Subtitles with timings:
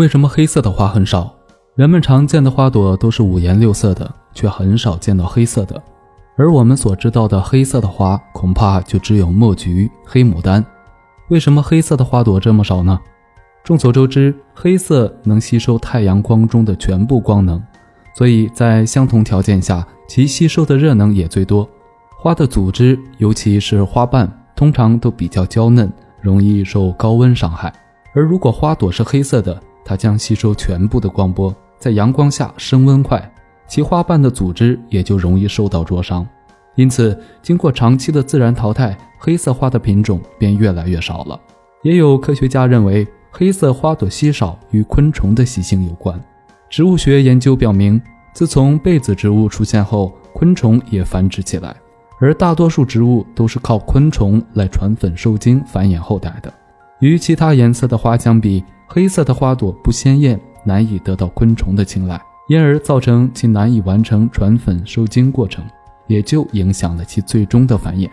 [0.00, 1.30] 为什么黑色的花很少？
[1.74, 5.78] 人们常见的花朵都是五颜六色的，却很少见到黑色的。
[6.38, 10.64] 而我们所知道的黑色的花，恐怕就只有墨菊、黑牡丹。
[11.28, 12.98] 为什么黑色的花朵这么少呢？
[13.62, 17.62] 众所周知，黑色能吸收太阳光中的全部光能，
[18.14, 21.68] 所以在相同条件下，其吸收的热能也最多。
[22.16, 24.26] 花的组织，尤其是花瓣，
[24.56, 25.92] 通常都比较娇嫩，
[26.22, 27.70] 容易受高温伤害。
[28.14, 33.32] 而如果花朵是黑色的，它将吸收全部的光波，在阳光下升温快，
[33.66, 36.26] 其花瓣的组织也就容易受到灼伤。
[36.76, 41.38] 因此，经过长期的自然淘汰，黑色花的品种便越来越少了。
[41.82, 46.18] 也有科学家认为，黑色花朵稀少与昆虫的习性有关。
[46.68, 48.00] 植物学研究表明，
[48.32, 51.74] 自从被子植物出现后，昆虫也繁殖起来，
[52.20, 56.52] 而大多数植物都是靠昆虫来传粉受精、繁衍后代的。
[57.00, 58.62] 与其他颜色的花相比，
[58.92, 65.64] 黑色的花朵不鲜艳，难以得到昆虫的青睐，因而造成其难以完成传粉受精过程，
[66.08, 68.10] 也就影响了其最终的繁衍。